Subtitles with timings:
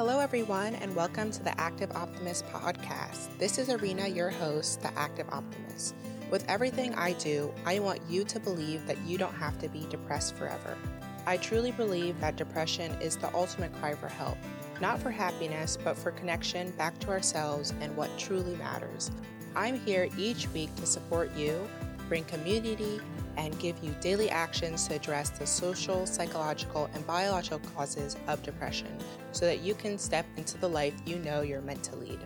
[0.00, 3.36] Hello, everyone, and welcome to the Active Optimist podcast.
[3.36, 5.94] This is Irina, your host, the Active Optimist.
[6.30, 9.86] With everything I do, I want you to believe that you don't have to be
[9.90, 10.78] depressed forever.
[11.26, 14.38] I truly believe that depression is the ultimate cry for help,
[14.80, 19.10] not for happiness, but for connection back to ourselves and what truly matters.
[19.54, 21.68] I'm here each week to support you,
[22.08, 23.02] bring community,
[23.36, 28.88] and give you daily actions to address the social, psychological, and biological causes of depression
[29.32, 32.18] so that you can step into the life you know you're meant to lead.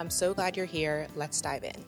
[0.00, 1.08] I'm so glad you're here.
[1.16, 1.84] Let's dive in.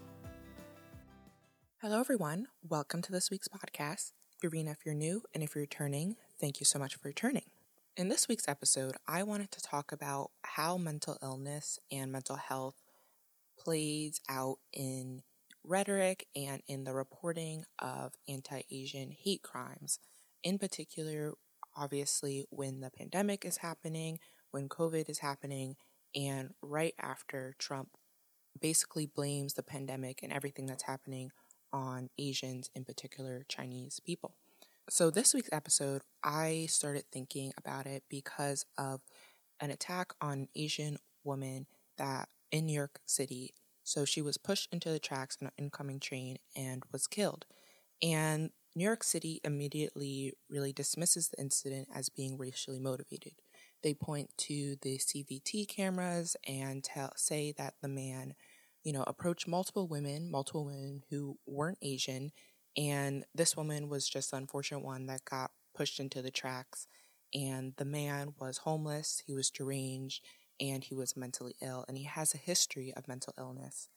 [1.80, 2.48] Hello, everyone.
[2.68, 4.12] Welcome to this week's podcast.
[4.42, 7.44] Irina, if you're new and if you're returning, thank you so much for returning.
[7.96, 12.76] In this week's episode, I wanted to talk about how mental illness and mental health
[13.58, 15.22] plays out in
[15.70, 20.00] rhetoric and in the reporting of anti Asian hate crimes.
[20.42, 21.34] In particular,
[21.76, 24.18] obviously, when the pandemic is happening,
[24.50, 25.76] when COVID is happening,
[26.14, 27.90] and right after Trump
[28.60, 31.30] basically blames the pandemic and everything that's happening
[31.72, 34.34] on Asians, in particular Chinese people.
[34.88, 39.02] So, this week's episode, I started thinking about it because of
[39.60, 43.54] an attack on Asian woman that in New York City
[43.90, 47.44] so she was pushed into the tracks on an incoming train and was killed.
[48.00, 53.32] And New York City immediately really dismisses the incident as being racially motivated.
[53.82, 58.34] They point to the CVT cameras and tell, say that the man,
[58.84, 62.30] you know, approached multiple women, multiple women who weren't Asian,
[62.76, 66.86] and this woman was just the unfortunate one that got pushed into the tracks.
[67.34, 70.24] And the man was homeless, he was deranged,
[70.60, 73.88] and he was mentally ill, and he has a history of mental illness.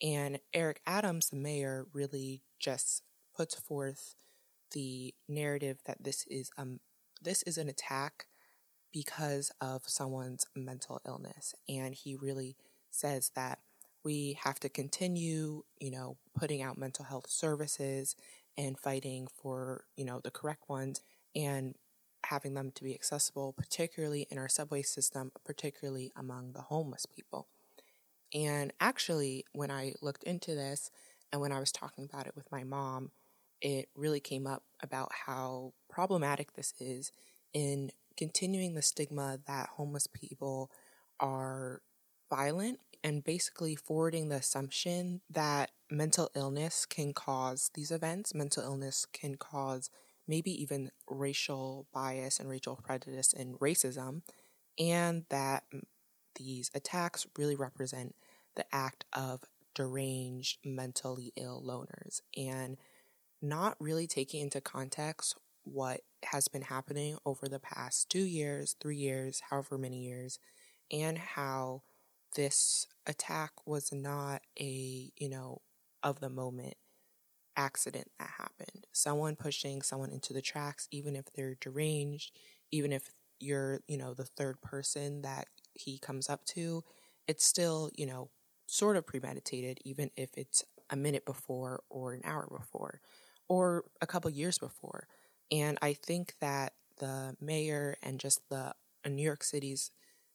[0.00, 3.02] And Eric Adams, the mayor, really just
[3.36, 4.14] puts forth
[4.72, 6.80] the narrative that this is um
[7.20, 8.26] this is an attack
[8.92, 12.56] because of someone's mental illness, and he really
[12.90, 13.58] says that
[14.04, 18.16] we have to continue, you know, putting out mental health services
[18.58, 21.00] and fighting for, you know, the correct ones
[21.34, 21.74] and
[22.26, 27.48] having them to be accessible, particularly in our subway system, particularly among the homeless people.
[28.34, 30.90] And actually, when I looked into this
[31.32, 33.10] and when I was talking about it with my mom,
[33.60, 37.12] it really came up about how problematic this is
[37.52, 40.70] in continuing the stigma that homeless people
[41.20, 41.80] are
[42.28, 48.34] violent and basically forwarding the assumption that mental illness can cause these events.
[48.34, 49.90] Mental illness can cause
[50.26, 54.22] maybe even racial bias and racial prejudice and racism,
[54.78, 55.64] and that
[56.36, 58.14] these attacks really represent
[58.56, 59.42] the act of
[59.74, 62.76] deranged, mentally ill loners, and
[63.40, 68.96] not really taking into context what has been happening over the past two years, three
[68.96, 70.38] years, however many years,
[70.90, 71.82] and how
[72.36, 75.60] this attack was not a, you know,
[76.02, 76.74] of the moment
[77.56, 78.86] accident that happened.
[78.92, 82.32] Someone pushing someone into the tracks, even if they're deranged,
[82.70, 86.84] even if you're, you know, the third person that he comes up to,
[87.26, 88.30] it's still, you know,
[88.66, 93.00] sort of premeditated, even if it's a minute before or an hour before
[93.48, 95.06] or a couple years before.
[95.50, 98.74] And I think that the mayor and just the
[99.04, 99.90] uh, New York City's,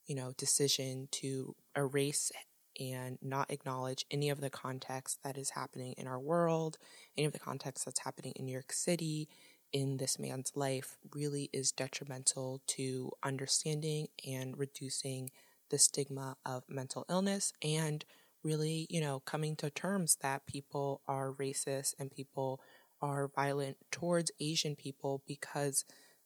[0.06, 2.32] you know, decision to erase
[2.80, 6.78] and not acknowledge any of the context that is happening in our world,
[7.18, 9.28] any of the context that's happening in New York City,
[9.74, 15.30] in this man's life, really is detrimental to understanding and reducing
[15.70, 18.06] the stigma of mental illness and
[18.44, 22.62] really, you know, coming to terms that people are racist and people
[23.02, 25.84] are violent towards Asian people because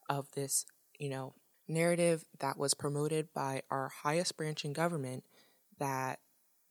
[0.09, 0.65] of this,
[0.99, 1.33] you know,
[1.67, 5.23] narrative that was promoted by our highest branch in government
[5.79, 6.19] that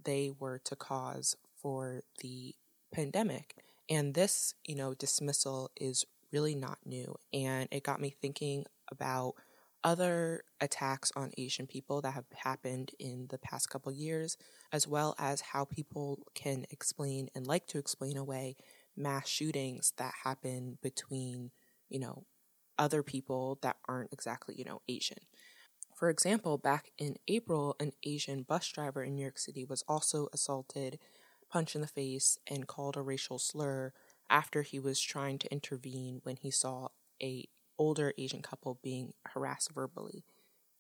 [0.05, 2.55] they were to cause for the
[2.93, 3.57] pandemic.
[3.89, 7.17] And this, you know, dismissal is really not new.
[7.33, 9.35] And it got me thinking about
[9.83, 14.37] other attacks on Asian people that have happened in the past couple years,
[14.73, 18.57] as well as how people can explain and like to explain away
[18.97, 21.51] mass shootings that happen between,
[21.89, 22.25] you know,
[22.79, 25.19] other people that aren't exactly, you know, Asian.
[26.01, 30.29] For example, back in April, an Asian bus driver in New York City was also
[30.33, 30.99] assaulted,
[31.51, 33.93] punched in the face, and called a racial slur
[34.31, 36.89] after he was trying to intervene when he saw
[37.23, 40.25] a older Asian couple being harassed verbally.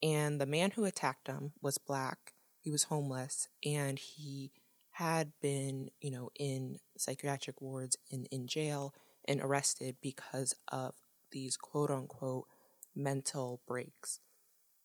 [0.02, 2.32] And the man who attacked him was black.
[2.58, 4.52] He was homeless and he
[4.92, 8.94] had been, you know, in psychiatric wards and in jail
[9.26, 10.94] and arrested because of
[11.30, 12.46] these quote unquote
[12.96, 14.20] mental breaks.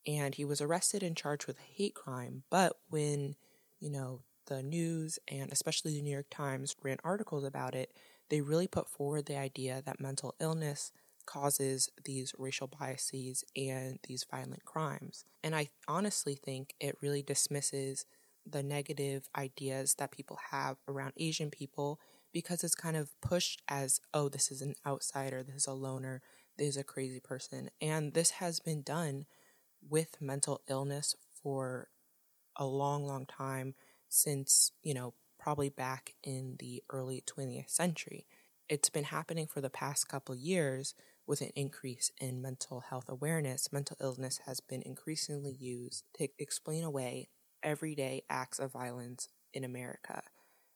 [0.07, 2.43] And he was arrested and charged with a hate crime.
[2.49, 3.35] But when,
[3.79, 7.91] you know, the news and especially the New York Times ran articles about it,
[8.29, 10.91] they really put forward the idea that mental illness
[11.25, 15.25] causes these racial biases and these violent crimes.
[15.43, 18.05] And I honestly think it really dismisses
[18.45, 21.99] the negative ideas that people have around Asian people
[22.31, 26.21] because it's kind of pushed as, oh, this is an outsider, this is a loner,
[26.57, 27.69] this is a crazy person.
[27.81, 29.25] And this has been done
[29.89, 31.89] with mental illness for
[32.55, 33.75] a long, long time
[34.07, 38.25] since, you know, probably back in the early 20th century.
[38.67, 40.95] It's been happening for the past couple years
[41.27, 43.71] with an increase in mental health awareness.
[43.71, 47.29] Mental illness has been increasingly used to explain away
[47.63, 50.21] everyday acts of violence in America.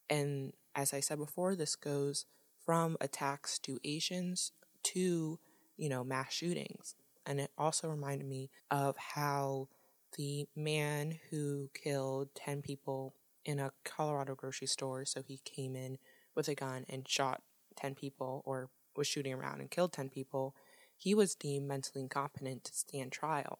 [0.10, 2.26] And as I said before, this goes
[2.66, 4.52] from attacks to Asians
[4.84, 5.40] to,
[5.78, 6.96] you know, mass shootings.
[7.26, 9.68] And it also reminded me of how
[10.18, 15.98] the man who killed 10 people in a Colorado grocery store, so he came in
[16.36, 17.42] with a gun and shot
[17.76, 20.56] 10 people or was shooting around and killed 10 people,
[20.98, 23.60] he was deemed mentally incompetent to stand trial.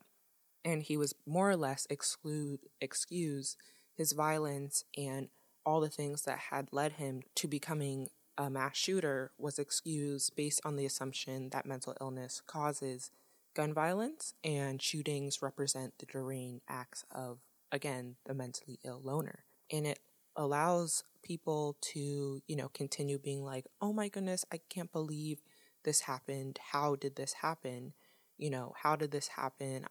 [0.66, 3.56] And he was more or less exclude excuse
[3.96, 5.30] his violence and
[5.66, 10.62] all the things that had led him to becoming a mass shooter was excused based
[10.64, 13.12] on the assumption that mental illness causes
[13.60, 17.40] gun violence and shootings represent the deranged acts of,
[17.74, 19.44] again, the mentally ill loner.
[19.70, 20.00] And it
[20.38, 25.42] allows people to, you know, continue being like, oh my goodness, I can't believe
[25.84, 26.58] this happened.
[26.72, 27.92] How did this happen?
[28.38, 29.88] You know, how did this happen?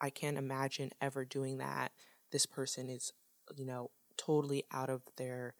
[0.00, 1.92] I can't imagine ever doing that.
[2.32, 3.12] This person is,
[3.54, 5.56] you know, totally out of their,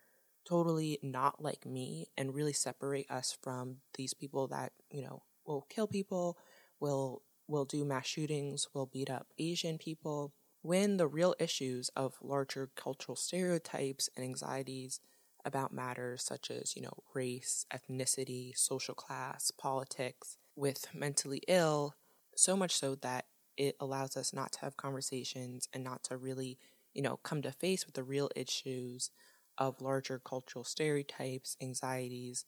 [0.49, 5.67] totally not like me, and really separate us from these people that, you know, will
[5.69, 6.39] kill people,
[6.81, 10.33] will will do mass shootings, will beat up Asian people,
[10.63, 15.01] when the real issues of larger cultural stereotypes and anxieties
[15.45, 21.95] about matters such as, you know, race, ethnicity, social class, politics with mentally ill,
[22.37, 23.25] so much so that
[23.57, 26.59] it allows us not to have conversations and not to really,
[26.95, 29.11] you know, come to face with the real issues
[29.59, 32.45] of larger cultural stereotypes, anxieties,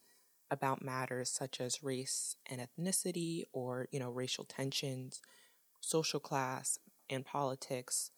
[0.52, 5.22] about matters such as race and ethnicity or, you know, racial tensions,
[5.80, 6.78] social class,
[7.08, 8.10] and politics.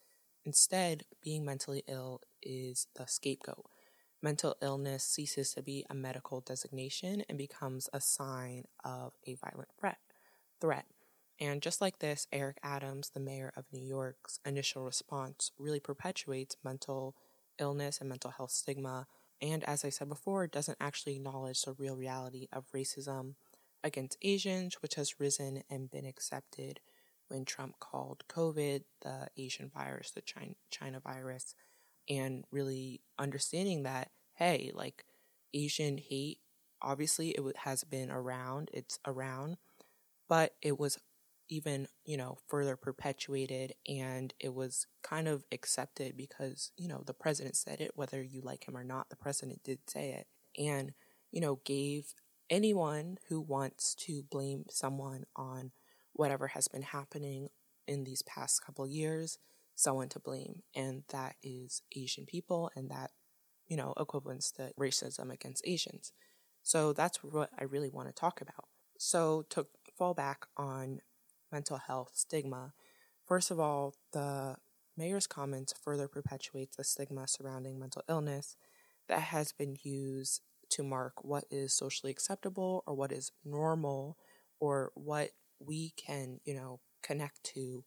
[0.44, 3.64] Instead, being mentally ill is the scapegoat.
[4.20, 9.69] Mental illness ceases to be a medical designation and becomes a sign of a violent
[9.78, 9.98] threat.
[10.60, 10.86] Threat.
[11.40, 16.56] And just like this, Eric Adams, the mayor of New York's initial response really perpetuates
[16.64, 17.14] mental
[17.58, 19.06] illness and mental health stigma
[19.44, 23.35] and as I said before, doesn't actually acknowledge the real reality of racism
[23.82, 26.81] against Asians, which has risen and been accepted
[27.29, 31.55] when Trump called COVID the Asian virus, the China, China virus,
[32.08, 35.05] and really understanding that, hey, like
[35.52, 36.38] Asian hate,
[36.81, 39.58] obviously it has been around, it's around,
[40.26, 40.99] but it was
[41.49, 47.14] even, you know, further perpetuated and it was kind of accepted because, you know, the
[47.14, 50.26] president said it, whether you like him or not, the president did say it.
[50.61, 50.93] And,
[51.31, 52.14] you know, gave
[52.50, 55.73] anyone who wants to blame someone on
[56.12, 57.49] whatever has been happening
[57.87, 59.38] in these past couple years
[59.75, 63.10] someone to blame and that is asian people and that
[63.67, 66.13] you know equivalents to racism against asians
[66.63, 71.01] so that's what i really want to talk about so to fall back on
[71.55, 72.73] mental health stigma.
[73.25, 74.56] First of all, the
[74.96, 78.56] mayor's comments further perpetuates the stigma surrounding mental illness
[79.08, 84.17] that has been used to mark what is socially acceptable or what is normal
[84.58, 85.31] or what
[85.61, 87.84] we can, you know, connect to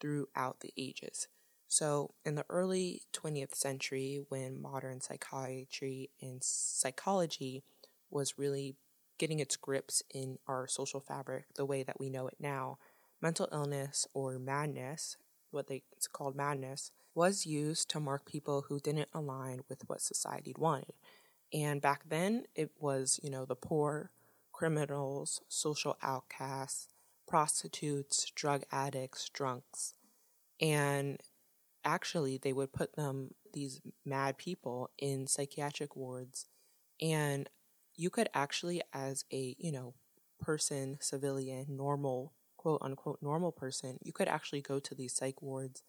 [0.00, 1.26] throughout the ages.
[1.66, 7.64] So, in the early 20th century, when modern psychiatry and psychology
[8.10, 8.76] was really
[9.18, 12.78] getting its grips in our social fabric the way that we know it now,
[13.22, 15.16] mental illness or madness,
[15.50, 20.00] what they it's called madness, was used to mark people who didn't align with what
[20.00, 20.94] society wanted.
[21.52, 24.10] And back then, it was, you know, the poor,
[24.52, 26.88] criminals, social outcasts,
[27.28, 29.94] prostitutes, drug addicts, drunks.
[30.60, 31.20] And
[31.84, 36.46] actually, they would put them, these mad people, in psychiatric wards.
[37.00, 37.50] And
[37.94, 39.94] you could actually, as a, you know,
[40.40, 45.82] person, civilian, normal quote unquote normal person, you could actually go to these psych wards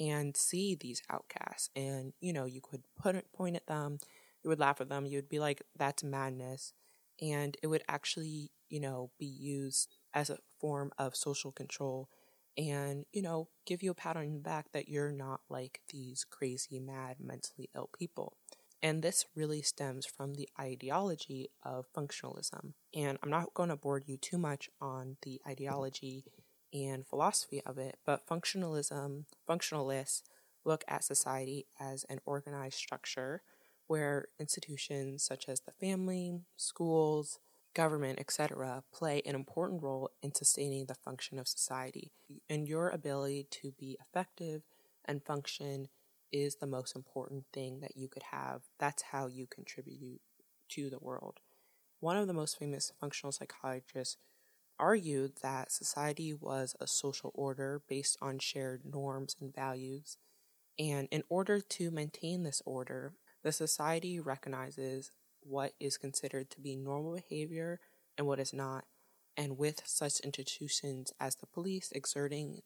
[0.00, 1.70] and see these outcasts.
[1.76, 3.98] And, you know, you could put point at them,
[4.44, 6.74] you would laugh at them, you would be like, that's madness.
[7.22, 12.08] And it would actually, you know, be used as a form of social control
[12.56, 16.24] and, you know, give you a pat on the back that you're not like these
[16.28, 18.37] crazy, mad, mentally ill people.
[18.82, 22.74] And this really stems from the ideology of functionalism.
[22.94, 26.24] And I'm not going to bore you too much on the ideology
[26.72, 30.22] and philosophy of it, but functionalism, functionalists
[30.64, 33.42] look at society as an organized structure
[33.86, 37.38] where institutions such as the family, schools,
[37.74, 42.12] government, etc., play an important role in sustaining the function of society.
[42.50, 44.62] And your ability to be effective
[45.04, 45.88] and function
[46.32, 48.62] is the most important thing that you could have.
[48.78, 50.20] That's how you contribute
[50.70, 51.40] to the world.
[52.00, 54.16] One of the most famous functional psychologists
[54.78, 60.16] argued that society was a social order based on shared norms and values.
[60.78, 66.76] And in order to maintain this order, the society recognizes what is considered to be
[66.76, 67.80] normal behavior
[68.16, 68.84] and what is not,
[69.36, 72.60] and with such institutions as the police exerting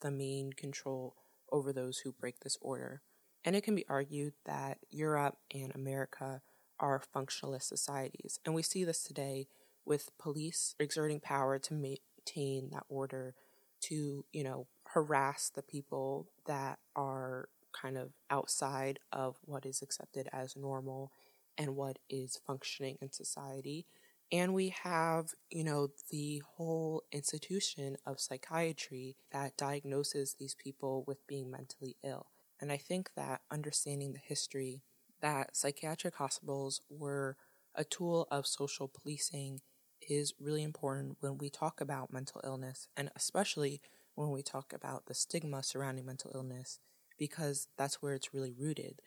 [0.00, 1.16] the main control
[1.50, 3.02] over those who break this order.
[3.44, 6.42] And it can be argued that Europe and America
[6.80, 8.38] are functionalist societies.
[8.44, 9.46] And we see this today
[9.84, 13.34] with police exerting power to maintain that order,
[13.82, 20.28] to, you know, harass the people that are kind of outside of what is accepted
[20.32, 21.12] as normal
[21.58, 23.86] and what is functioning in society.
[24.32, 31.26] And we have, you know, the whole institution of psychiatry that diagnoses these people with
[31.26, 32.26] being mentally ill.
[32.60, 34.82] And I think that understanding the history
[35.20, 37.36] that psychiatric hospitals were
[37.74, 39.60] a tool of social policing
[40.08, 43.80] is really important when we talk about mental illness, and especially
[44.14, 46.80] when we talk about the stigma surrounding mental illness,
[47.18, 49.00] because that's where it's really rooted.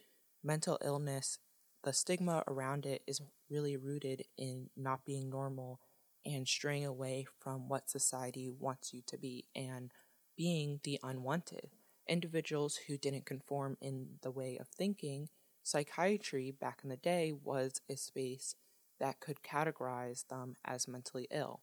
[0.43, 1.39] Mental illness,
[1.83, 5.79] the stigma around it is really rooted in not being normal
[6.25, 9.91] and straying away from what society wants you to be and
[10.35, 11.69] being the unwanted
[12.07, 15.29] individuals who didn't conform in the way of thinking,
[15.63, 18.55] psychiatry back in the day was a space
[18.99, 21.61] that could categorize them as mentally ill.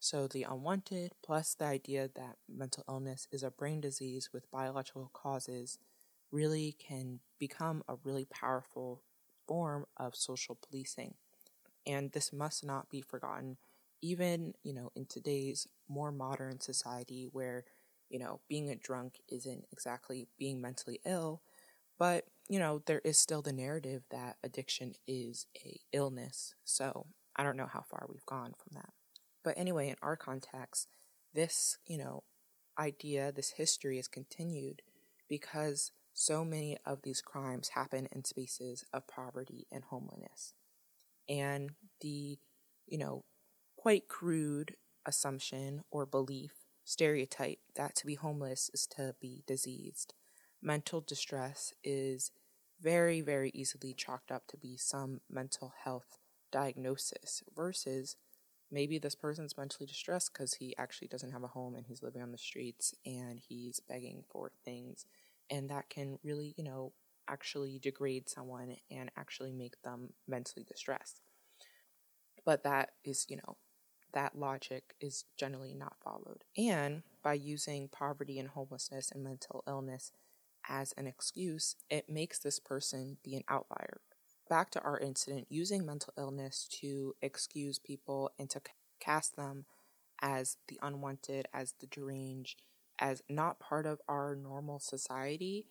[0.00, 5.10] So, the unwanted, plus the idea that mental illness is a brain disease with biological
[5.12, 5.78] causes,
[6.32, 9.02] really can become a really powerful
[9.46, 11.14] form of social policing.
[11.86, 13.56] And this must not be forgotten,
[14.00, 17.64] even, you know, in today's more modern society where
[18.12, 21.40] you know, being a drunk isn't exactly being mentally ill,
[21.98, 26.54] but you know, there is still the narrative that addiction is a illness.
[26.64, 28.90] So, I don't know how far we've gone from that.
[29.42, 30.88] But anyway, in our context,
[31.32, 32.24] this, you know,
[32.78, 34.82] idea, this history is continued
[35.26, 40.52] because so many of these crimes happen in spaces of poverty and homelessness.
[41.28, 42.38] And the,
[42.86, 43.24] you know,
[43.76, 44.76] quite crude
[45.06, 46.52] assumption or belief
[46.84, 50.14] stereotype that to be homeless is to be diseased.
[50.60, 52.30] Mental distress is
[52.80, 56.18] very, very easily chalked up to be some mental health
[56.50, 58.16] diagnosis versus
[58.70, 62.22] maybe this person's mentally distressed because he actually doesn't have a home and he's living
[62.22, 65.04] on the streets and he's begging for things.
[65.52, 66.94] And that can really, you know,
[67.28, 71.20] actually degrade someone and actually make them mentally distressed.
[72.44, 73.56] But that is, you know,
[74.14, 76.44] that logic is generally not followed.
[76.56, 80.10] And by using poverty and homelessness and mental illness
[80.68, 84.00] as an excuse, it makes this person be an outlier.
[84.48, 88.60] Back to our incident, using mental illness to excuse people and to
[89.00, 89.66] cast them
[90.20, 92.62] as the unwanted, as the deranged,
[93.02, 95.66] as not part of our normal society.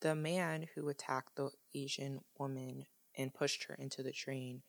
[0.00, 2.84] The man who attacked the Asian woman
[3.16, 4.62] and pushed her into the train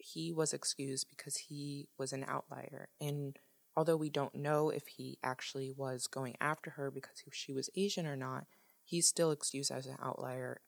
[0.00, 2.88] he was excused because he was an outlier.
[3.00, 3.38] And
[3.76, 8.06] although we don't know if he actually was going after her because she was Asian
[8.06, 8.46] or not,
[8.82, 10.60] he's still excused as an outlier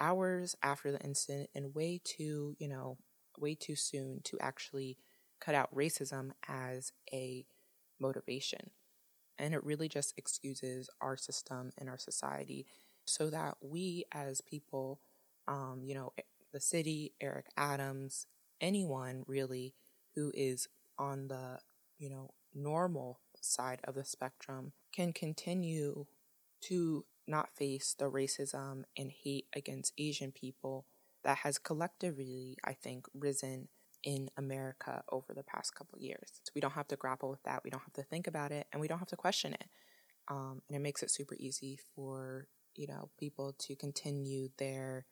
[0.00, 2.96] hours after the incident and way too, you know,
[3.38, 4.96] way too soon to actually
[5.40, 7.44] cut out racism as a
[8.00, 8.70] motivation.
[9.38, 12.66] And it really just excuses our system and our society
[13.04, 15.00] so that we as people,
[15.48, 16.12] um, you know,
[16.52, 18.26] the city, Eric Adams,
[18.60, 19.74] anyone really
[20.14, 21.58] who is on the,
[21.98, 26.06] you know, normal side of the spectrum can continue
[26.60, 30.86] to not face the racism and hate against Asian people
[31.24, 33.68] that has collectively, I think, risen
[34.04, 36.40] in America over the past couple years.
[36.42, 37.62] So we don't have to grapple with that.
[37.64, 39.66] We don't have to think about it, and we don't have to question it.
[40.28, 45.06] Um, and it makes it super easy for you know people to continue their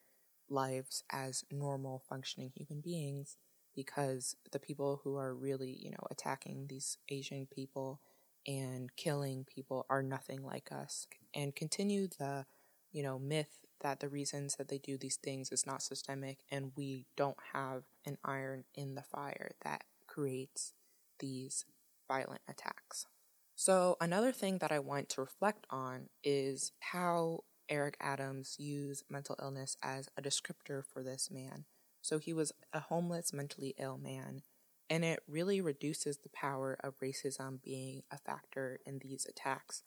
[0.48, 3.36] lives as normal functioning human beings
[3.74, 8.00] because the people who are really, you know, attacking these Asian people
[8.46, 12.46] and killing people are nothing like us and continue the
[12.90, 16.72] you know myth that the reasons that they do these things is not systemic and
[16.76, 20.72] we don't have an iron in the fire that creates
[21.18, 21.64] these
[22.08, 23.06] violent attacks.
[23.54, 29.36] So, another thing that I want to reflect on is how Eric Adams used mental
[29.40, 31.66] illness as a descriptor for this man.
[32.00, 34.42] So, he was a homeless, mentally ill man,
[34.88, 39.82] and it really reduces the power of racism being a factor in these attacks,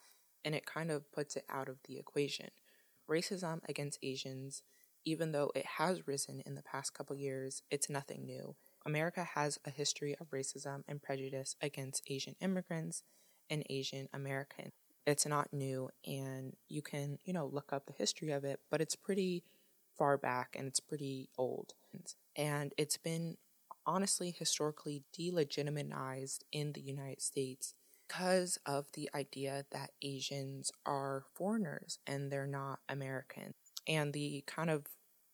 [0.46, 2.52] and it kind of puts it out of the equation.
[3.10, 4.64] Racism against Asians,
[5.06, 8.56] even though it has risen in the past couple years, it's nothing new.
[8.86, 13.04] America has a history of racism and prejudice against Asian immigrants
[13.50, 14.72] and Asian Americans.
[15.06, 18.80] It's not new, and you can, you know, look up the history of it, but
[18.80, 19.44] it's pretty
[19.98, 21.74] far back and it's pretty old.
[22.36, 23.38] And it's been
[23.86, 27.74] honestly historically delegitimized in the United States
[28.08, 33.54] because of the idea that Asians are foreigners and they're not American.
[33.88, 34.86] And the kind of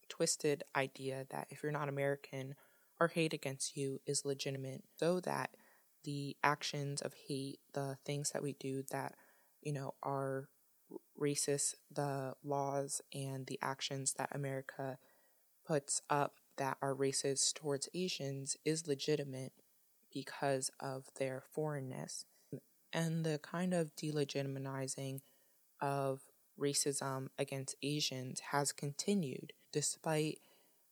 [0.07, 2.55] twisted idea that if you're not American,
[2.99, 5.51] our hate against you is legitimate, so that
[6.03, 9.15] the actions of hate, the things that we do that,
[9.61, 10.49] you know, are
[11.19, 14.97] racist, the laws and the actions that America
[15.65, 19.53] puts up that are racist towards Asians is legitimate
[20.11, 22.25] because of their foreignness.
[22.91, 25.21] And the kind of delegitimizing
[25.81, 26.21] of
[26.59, 30.39] racism against Asians has continued despite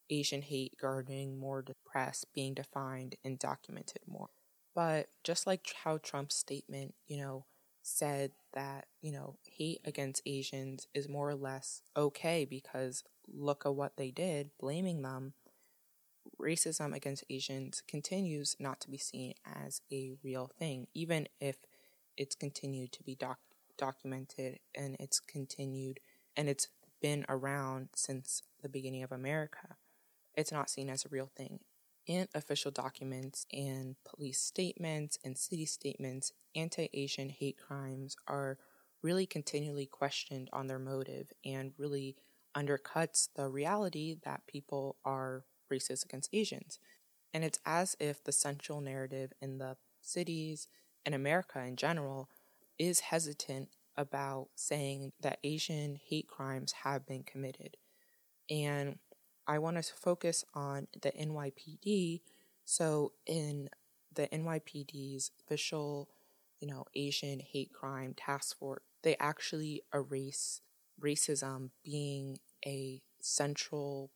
[0.10, 4.30] Asian hate garnering more press, being defined and documented more.
[4.74, 7.46] But just like how Trump's statement, you know,
[7.82, 13.76] said that, you know, hate against Asians is more or less okay because look at
[13.76, 15.34] what they did, blaming them,
[16.40, 21.58] racism against Asians continues not to be seen as a real thing, even if
[22.18, 23.40] it's continued to be doc-
[23.78, 26.00] documented and it's continued
[26.36, 26.68] and it's
[27.02, 29.76] been around since the beginning of America.
[30.36, 31.60] It's not seen as a real thing
[32.08, 38.58] in official documents and police statements and city statements, anti Asian hate crimes are
[39.04, 42.16] really continually questioned on their motive and really
[42.56, 46.80] undercuts the reality that people are racist against Asians.
[47.34, 50.68] And it's as if the central narrative in the cities
[51.08, 52.30] and America in general
[52.78, 57.78] is hesitant about saying that Asian hate crimes have been committed.
[58.50, 59.00] And
[59.48, 62.22] I want to focus on the NYPD.
[62.66, 63.70] So, in
[64.14, 66.10] the NYPD's official,
[66.60, 70.60] you know, Asian hate crime task force, they actually erase
[71.02, 74.12] racism being a central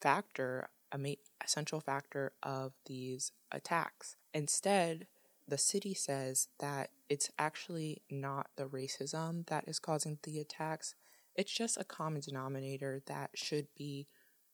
[0.00, 1.10] factor, a, ma-
[1.44, 4.16] a central factor of these attacks.
[4.32, 5.06] Instead,
[5.50, 10.94] the city says that it's actually not the racism that is causing the attacks.
[11.34, 14.06] It's just a common denominator that should be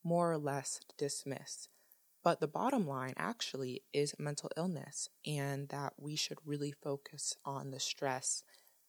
[0.02, 1.68] more or less dismissed.
[2.24, 7.70] But the bottom line actually is mental illness, and that we should really focus on
[7.70, 8.42] the stress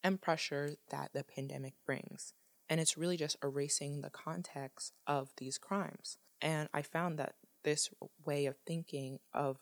[0.04, 2.34] and pressure that the pandemic brings.
[2.70, 6.18] And it's really just erasing the context of these crimes.
[6.42, 7.90] And I found that this
[8.26, 9.58] way of thinking of,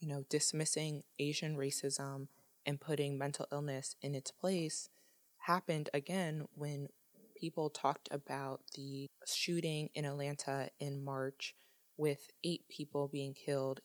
[0.00, 2.28] you know, dismissing Asian racism
[2.64, 4.90] and putting mental illness in its place
[5.38, 6.88] happened again when
[7.36, 11.54] people talked about the shooting in Atlanta in March
[11.96, 13.80] with eight people being killed,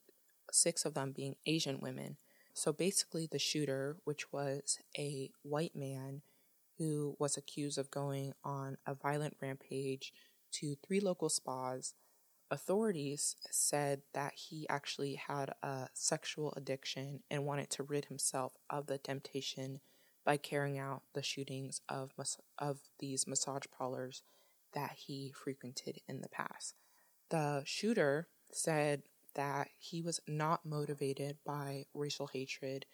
[0.51, 2.17] six of them being Asian women.
[2.53, 6.21] So basically, the shooter, which was a white man
[6.77, 10.13] who was accused of going on a violent rampage
[10.51, 11.93] to three local spas,
[12.51, 18.87] authorities said that he actually had a sexual addiction and wanted to rid himself of
[18.87, 19.79] the temptation
[20.23, 24.23] by carrying out the shootings of mas- of these massage parlors
[24.73, 26.75] that he frequented in the past.
[27.29, 29.03] The shooter said
[29.35, 32.85] that he was not motivated by racial hatred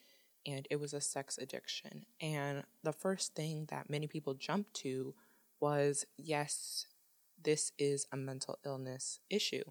[0.45, 2.05] and it was a sex addiction.
[2.21, 5.13] And the first thing that many people jumped to
[5.59, 6.85] was yes,
[7.43, 9.63] this is a mental illness issue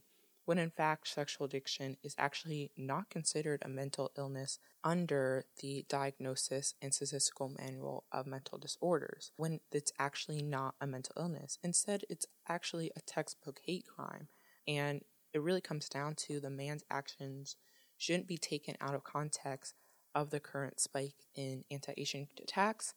[0.49, 6.73] when in fact sexual addiction is actually not considered a mental illness under the Diagnosis
[6.81, 11.59] and Statistical Manual of Mental Disorders, when it's actually not a mental illness.
[11.63, 14.29] Instead, it's actually a textbook hate crime.
[14.67, 15.03] And
[15.35, 17.57] it really comes down to the man's actions
[17.99, 19.75] shouldn't be taken out of context
[20.15, 22.95] of the current spike in anti Asian attacks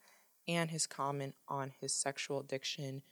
[0.48, 3.02] and his comment on his sexual addiction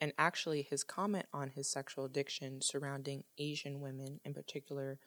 [0.00, 4.98] and actually his comment on his sexual addiction surrounding Asian women in particular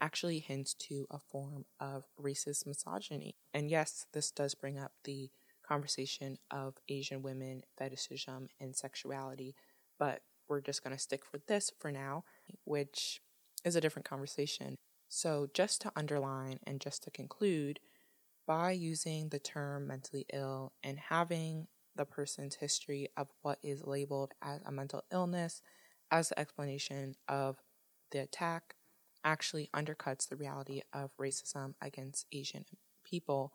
[0.00, 3.34] actually hints to a form of racist misogyny.
[3.52, 5.30] And yes, this does bring up the
[5.66, 9.54] conversation of Asian women, fetishism, and sexuality,
[9.98, 12.24] but we're just going to stick with this for now,
[12.64, 13.20] which
[13.64, 14.76] is a different conversation.
[15.08, 17.80] So, just to underline and just to conclude,
[18.46, 21.66] by using the term mentally ill and having
[21.98, 25.60] the person's history of what is labeled as a mental illness
[26.10, 27.56] as the explanation of
[28.12, 28.76] the attack
[29.24, 32.64] actually undercuts the reality of racism against Asian
[33.04, 33.52] people,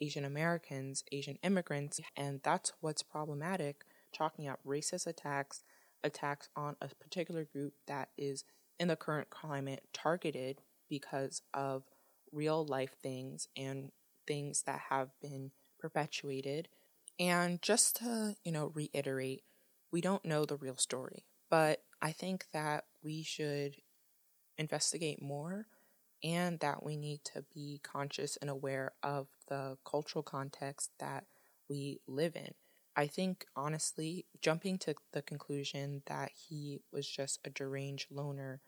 [0.00, 3.82] Asian Americans, Asian immigrants, and that's what's problematic
[4.14, 5.64] talking about racist attacks,
[6.04, 8.44] attacks on a particular group that is
[8.78, 11.84] in the current climate targeted because of
[12.30, 13.90] real life things and
[14.26, 16.68] things that have been perpetuated.
[17.18, 19.42] And just to, you know, reiterate,
[19.90, 23.76] we don't know the real story, but I think that we should
[24.58, 25.66] investigate more
[26.22, 31.24] and that we need to be conscious and aware of the cultural context that
[31.68, 32.54] we live in.
[32.96, 38.60] I think, honestly, jumping to the conclusion that he was just a deranged loner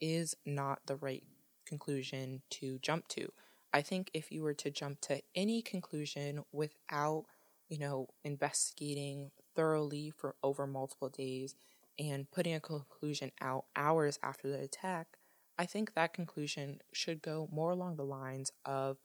[0.00, 1.24] is not the right
[1.66, 3.32] conclusion to jump to.
[3.72, 7.24] I think if you were to jump to any conclusion without,
[7.72, 11.54] you know, investigating thoroughly for over multiple days
[11.98, 15.16] and putting a conclusion out hours after the attack,
[15.58, 18.98] I think that conclusion should go more along the lines of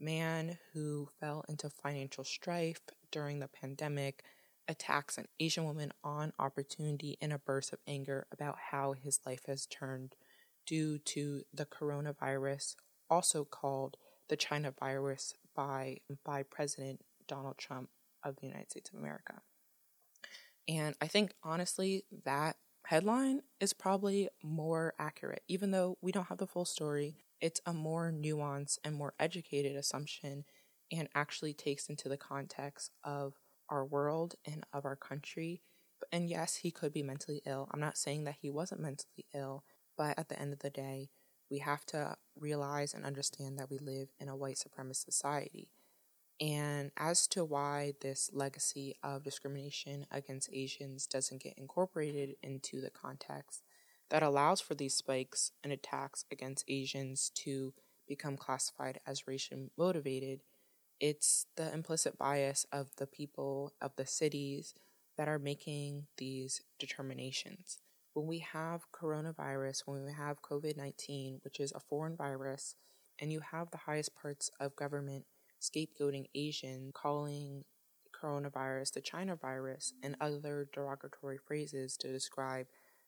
[0.00, 2.80] man who fell into financial strife
[3.12, 4.24] during the pandemic
[4.66, 9.44] attacks an Asian woman on opportunity in a burst of anger about how his life
[9.48, 10.16] has turned
[10.64, 12.76] due to the coronavirus,
[13.10, 17.90] also called the China virus by by President Donald Trump
[18.24, 19.42] of the United States of America.
[20.68, 22.56] And I think honestly that
[22.86, 25.42] headline is probably more accurate.
[25.48, 29.76] Even though we don't have the full story, it's a more nuanced and more educated
[29.76, 30.44] assumption
[30.90, 33.34] and actually takes into the context of
[33.68, 35.62] our world and of our country.
[36.12, 37.68] And yes, he could be mentally ill.
[37.72, 39.64] I'm not saying that he wasn't mentally ill,
[39.96, 41.10] but at the end of the day,
[41.50, 45.68] we have to realize and understand that we live in a white supremacist society.
[46.40, 52.90] And as to why this legacy of discrimination against Asians doesn't get incorporated into the
[52.90, 53.62] context
[54.10, 57.72] that allows for these spikes and attacks against Asians to
[58.06, 60.40] become classified as racially motivated,
[61.00, 64.74] it's the implicit bias of the people of the cities
[65.16, 67.78] that are making these determinations.
[68.12, 72.76] When we have coronavirus, when we have COVID 19, which is a foreign virus,
[73.18, 75.24] and you have the highest parts of government
[75.64, 77.64] scapegoating Asian, calling
[78.14, 82.66] coronavirus the China virus, and other derogatory phrases to describe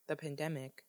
[0.09, 0.85] the pandemic,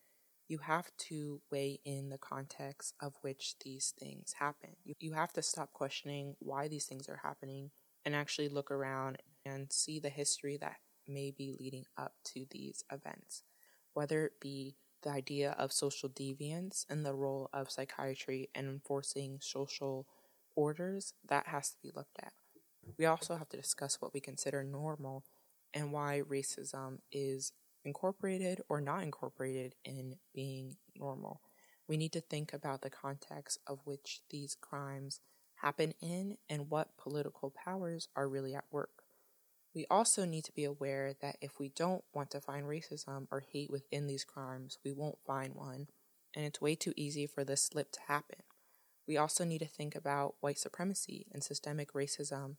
[0.48, 4.70] you have to weigh in the context of which these things happen.
[4.86, 7.72] You, you have to stop questioning why these things are happening
[8.06, 10.78] and actually look around and see the history that
[11.08, 13.44] may be leading up to these events,
[13.94, 19.38] whether it be the idea of social deviance and the role of psychiatry in enforcing
[19.42, 20.08] social
[20.58, 22.34] orders, that has to be looked at.
[22.98, 25.24] We also have to discuss what we consider normal
[25.74, 27.54] and why racism is
[27.86, 31.41] incorporated or not incorporated in being normal.
[31.88, 35.22] We need to think about the context of which these crimes
[35.58, 39.04] happen in and what political powers are really at work.
[39.74, 43.41] We also need to be aware that if we don't want to find racism or
[43.41, 45.88] hate within these crimes, we won't find one,
[46.36, 48.39] and it's way too easy for this slip to happen.
[49.08, 52.58] We also need to think about white supremacy and systemic racism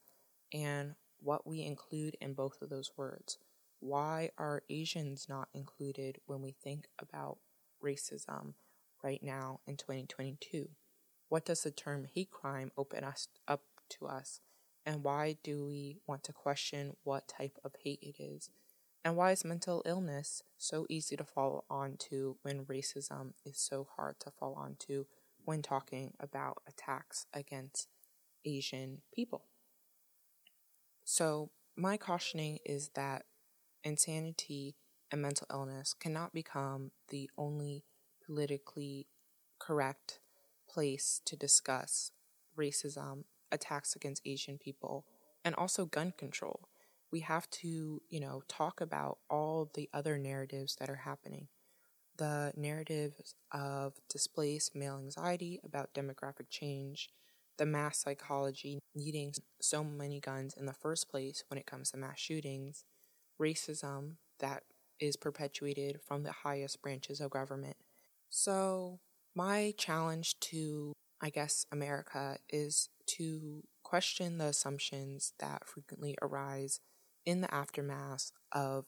[0.52, 3.38] and what we include in both of those words.
[3.80, 7.38] Why are Asians not included when we think about
[7.84, 8.54] racism
[9.02, 10.70] right now in 2022?
[11.28, 14.40] What does the term hate crime open us up to us?
[14.86, 18.50] And why do we want to question what type of hate it is?
[19.04, 24.18] And why is mental illness so easy to fall onto when racism is so hard
[24.20, 25.04] to fall onto
[25.48, 27.88] when talking about attacks against
[28.44, 29.46] Asian people.
[31.04, 33.22] So, my cautioning is that
[33.82, 34.76] insanity
[35.10, 37.86] and mental illness cannot become the only
[38.26, 39.06] politically
[39.58, 40.20] correct
[40.68, 42.10] place to discuss
[42.54, 45.06] racism, attacks against Asian people,
[45.46, 46.68] and also gun control.
[47.10, 51.48] We have to, you know, talk about all the other narratives that are happening
[52.18, 57.10] the narratives of displaced male anxiety about demographic change,
[57.58, 61.96] the mass psychology needing so many guns in the first place when it comes to
[61.96, 62.84] mass shootings,
[63.40, 64.64] racism that
[65.00, 67.76] is perpetuated from the highest branches of government.
[68.30, 69.00] So,
[69.34, 76.80] My challenge to, I guess, America is to question the assumptions that frequently arise
[77.24, 78.86] in the aftermath of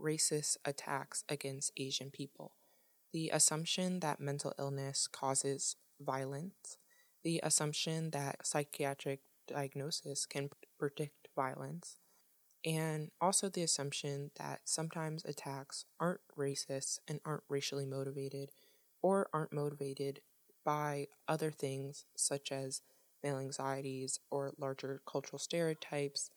[0.00, 2.52] racist attacks against Asian people.
[3.12, 6.78] The assumption that mental illness causes violence,
[7.24, 11.98] the assumption that psychiatric diagnosis can predict violence,
[12.64, 18.50] and also the assumption that sometimes attacks aren't racist and aren't racially motivated
[19.02, 20.20] or aren't motivated
[20.64, 22.82] by other things such as
[23.22, 26.30] male anxieties or larger cultural stereotypes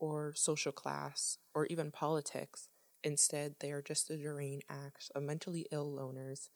[0.00, 2.69] or social class or even politics.
[3.02, 6.48] Instead, they are just the deranged acts of mentally ill loners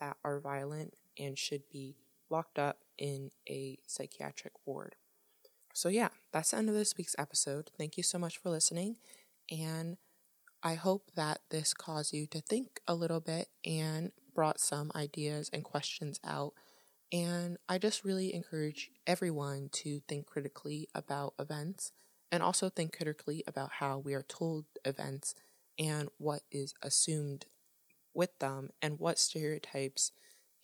[0.00, 1.96] that are violent and should be
[2.30, 4.96] locked up in a psychiatric ward.
[5.72, 7.70] So, yeah, that's the end of this week's episode.
[7.78, 8.96] Thank you so much for listening.
[9.50, 9.96] And
[10.62, 15.50] I hope that this caused you to think a little bit and brought some ideas
[15.52, 16.52] and questions out.
[17.12, 21.92] And I just really encourage everyone to think critically about events
[22.30, 25.34] and also think critically about how we are told events
[25.78, 27.46] and what is assumed
[28.14, 30.12] with them and what stereotypes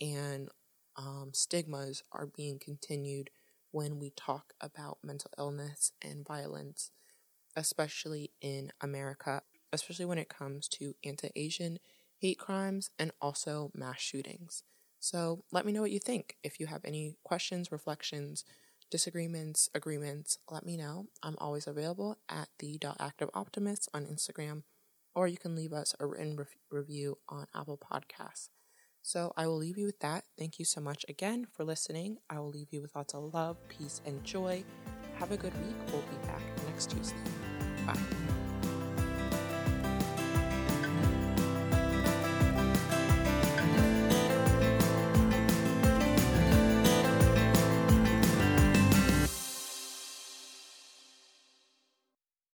[0.01, 0.49] and
[0.97, 3.31] um, stigmas are being continued
[3.71, 6.91] when we talk about mental illness and violence,
[7.57, 11.79] especially in America, especially when it comes to anti Asian
[12.19, 14.63] hate crimes and also mass shootings.
[15.01, 16.37] So let me know what you think.
[16.43, 18.45] If you have any questions, reflections,
[18.91, 21.09] disagreements, agreements, let me know.
[21.23, 24.63] I'm always available at the active optimist on Instagram,
[25.15, 28.49] or you can leave us a written re- review on Apple Podcasts.
[29.03, 30.25] So I will leave you with that.
[30.39, 32.17] Thank you so much again for listening.
[32.31, 34.65] I will leave you with lots of love, peace, and joy.
[35.17, 35.77] Have a good week.
[35.93, 38.24] We'll be back next Tuesday.